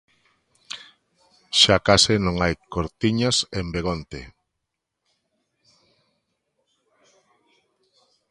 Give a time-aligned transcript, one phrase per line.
[1.61, 4.21] Xa case non hai cortiñas en Begonte.